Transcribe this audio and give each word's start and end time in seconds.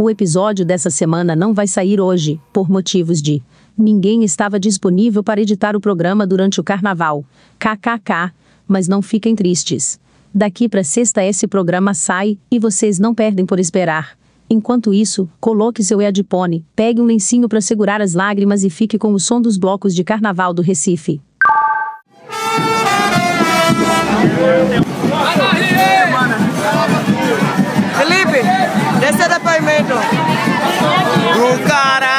O 0.00 0.08
episódio 0.08 0.64
dessa 0.64 0.88
semana 0.88 1.36
não 1.36 1.52
vai 1.52 1.66
sair 1.66 2.00
hoje, 2.00 2.40
por 2.54 2.70
motivos 2.70 3.20
de. 3.20 3.42
Ninguém 3.76 4.24
estava 4.24 4.58
disponível 4.58 5.22
para 5.22 5.42
editar 5.42 5.76
o 5.76 5.80
programa 5.80 6.26
durante 6.26 6.58
o 6.58 6.64
carnaval. 6.64 7.22
KKK. 7.58 8.32
Mas 8.66 8.88
não 8.88 9.02
fiquem 9.02 9.34
tristes. 9.36 10.00
Daqui 10.34 10.70
para 10.70 10.82
sexta 10.82 11.22
esse 11.22 11.46
programa 11.46 11.92
sai, 11.92 12.38
e 12.50 12.58
vocês 12.58 12.98
não 12.98 13.14
perdem 13.14 13.44
por 13.44 13.60
esperar. 13.60 14.16
Enquanto 14.48 14.94
isso, 14.94 15.28
coloque 15.38 15.84
seu 15.84 15.98
headphone, 15.98 16.64
pegue 16.74 16.98
um 16.98 17.04
lencinho 17.04 17.46
para 17.46 17.60
segurar 17.60 18.00
as 18.00 18.14
lágrimas 18.14 18.64
e 18.64 18.70
fique 18.70 18.96
com 18.96 19.12
o 19.12 19.20
som 19.20 19.38
dos 19.38 19.58
blocos 19.58 19.94
de 19.94 20.02
carnaval 20.02 20.54
do 20.54 20.62
Recife. 20.62 21.20
Felipe, 25.60 25.99
You 29.62 31.58
got 31.68 32.02
it. 32.02 32.09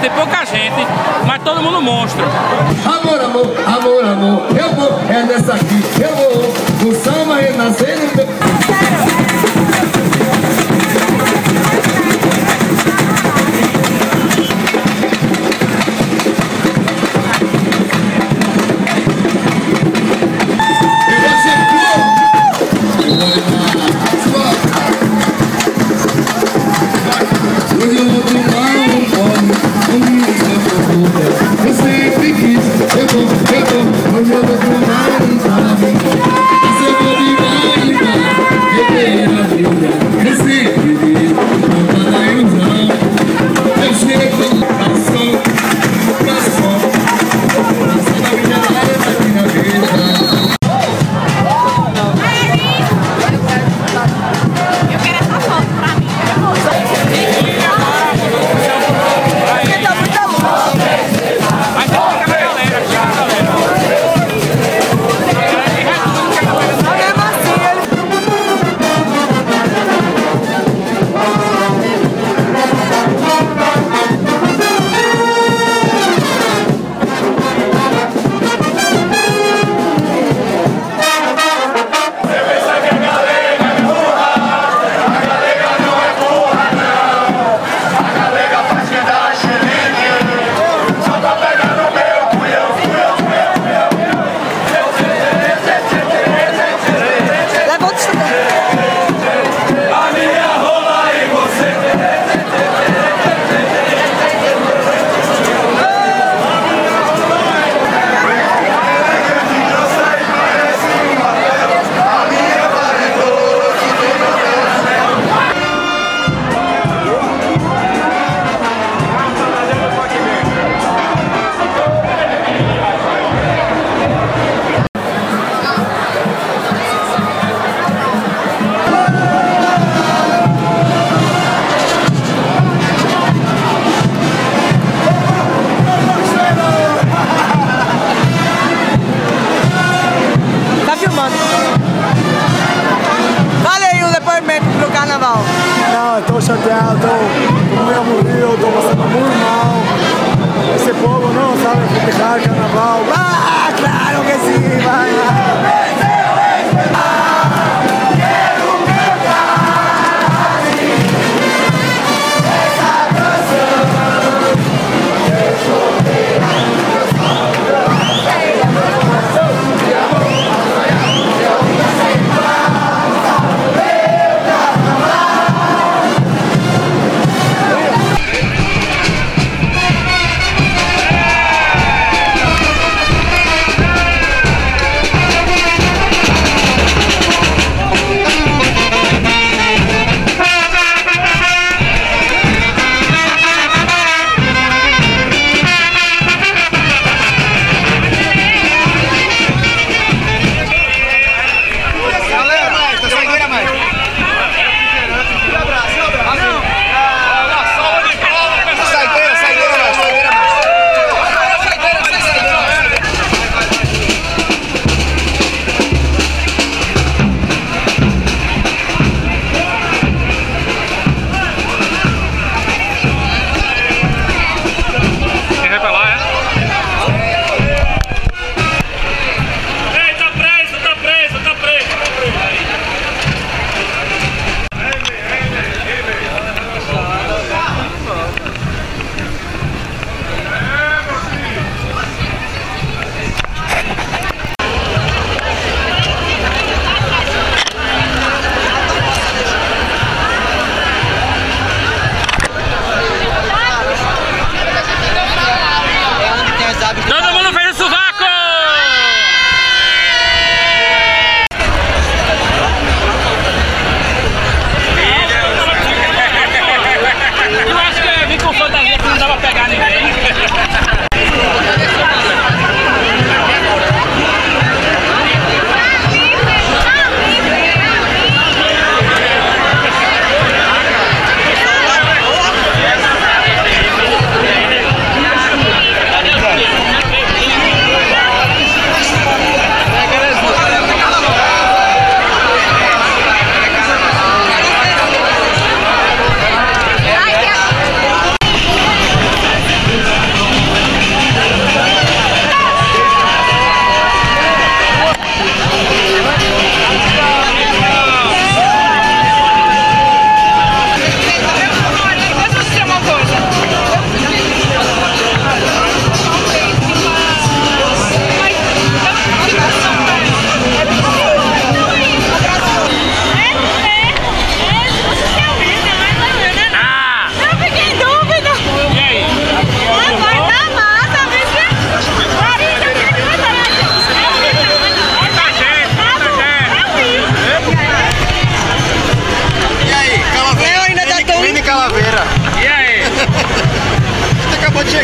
Tem 0.00 0.10
pouca 0.10 0.44
gente, 0.44 0.86
mas 1.26 1.42
todo 1.42 1.62
mundo 1.62 1.80
monstro. 1.80 2.24
Amor, 2.84 3.20
amor, 3.20 3.56
amor, 3.66 4.04
amor, 4.04 4.46
eu 4.56 4.74
vou, 4.74 5.00
é 5.08 5.22
nessa 5.22 5.54
aqui, 5.54 5.82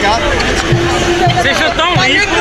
Obrigado. 0.02 0.22
Vocês 1.37 1.56
já 1.56 1.69
estão 1.69 1.94
limpos. 1.94 2.37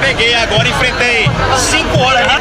Peguei 0.00 0.34
agora, 0.34 0.66
enfrentei 0.66 1.28
5 1.58 2.00
horas. 2.00 2.26
Né? 2.26 2.40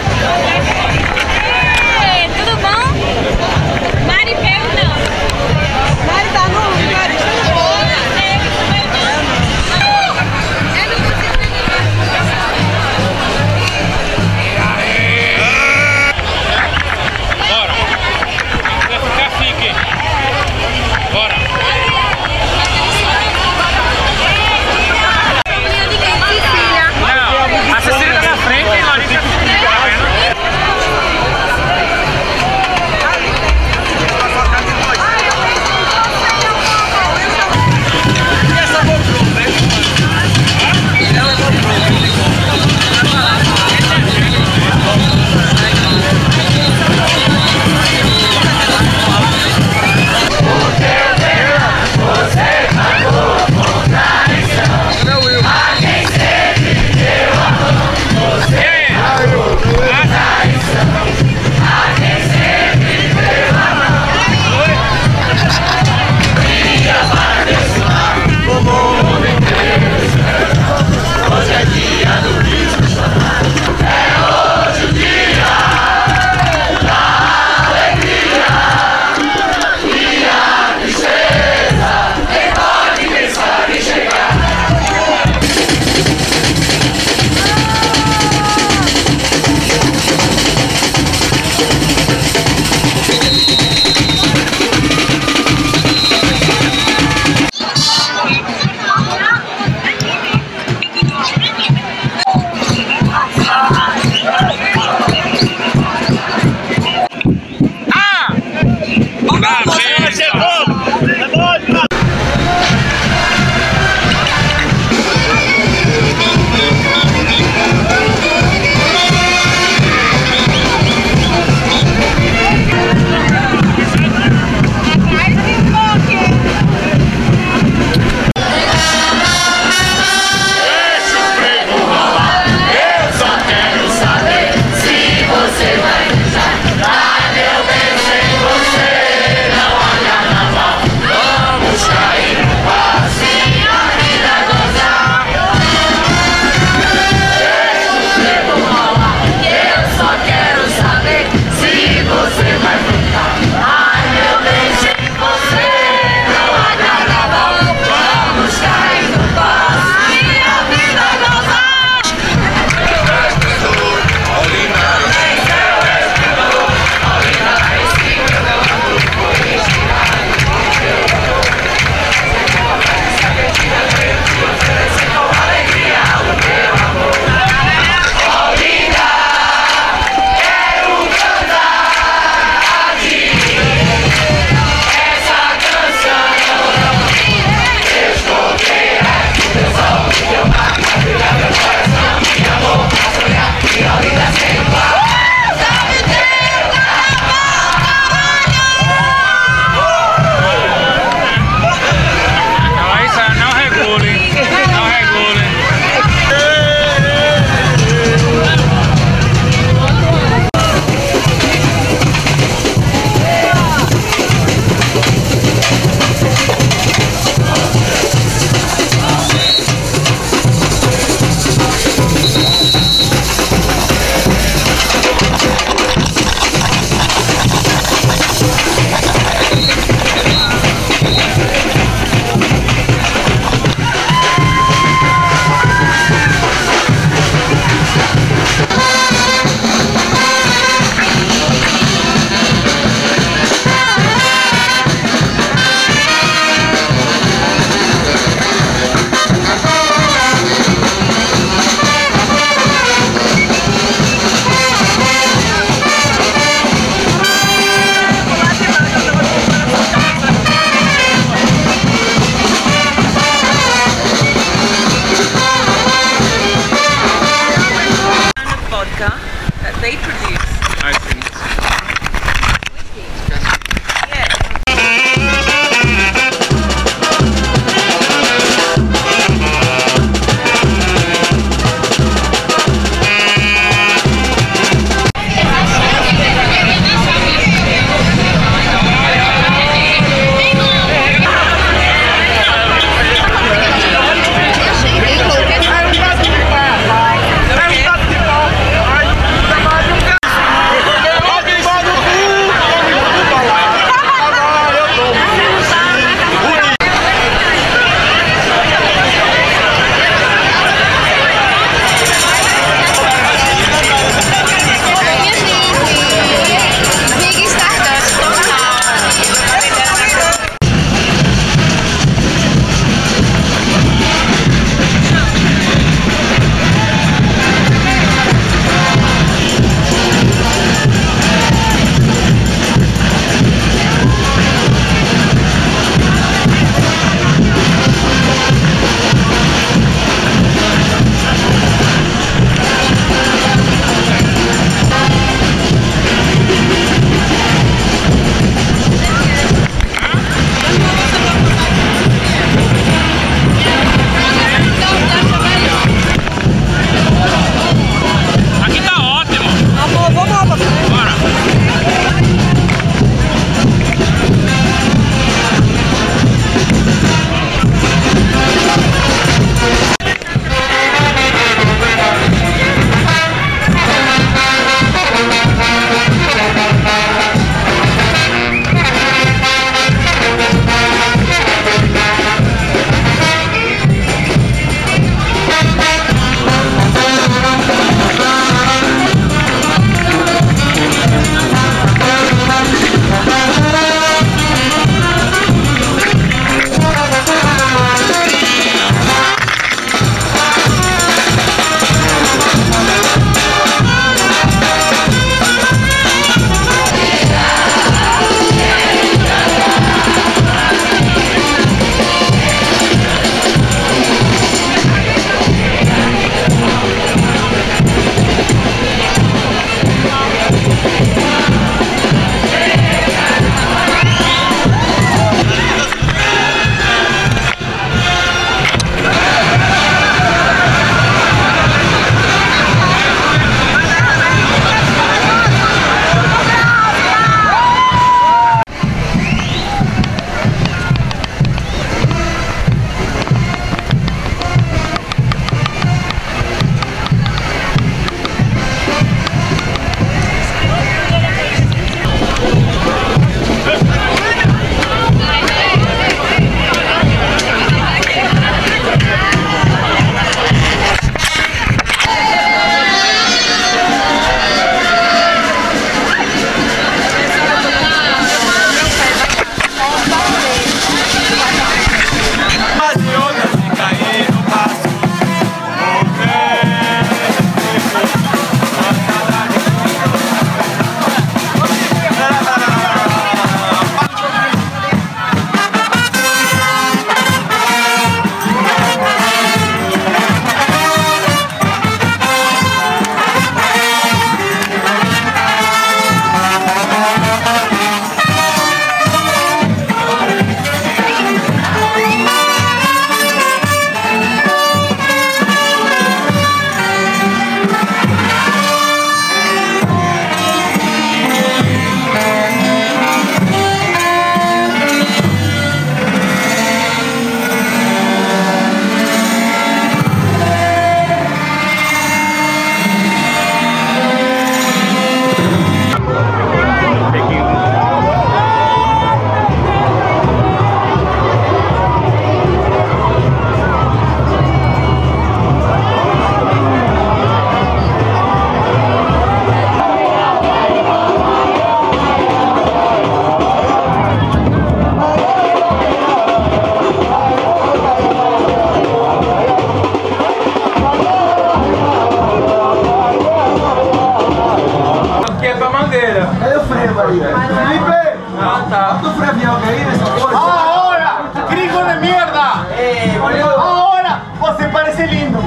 ¡Ah, 558.90 560.74
ahora, 560.74 561.22
tú 561.32 561.40
gringo 561.52 561.84
de 561.84 561.96
mierda. 561.98 562.66
Eh. 562.76 563.20
Ahora, 563.22 564.24
vos 564.40 564.58
te 564.58 564.66
parece 564.66 565.06
lindo. 565.08 565.40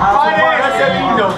Parece 0.00 0.94
lindo. 0.94 1.34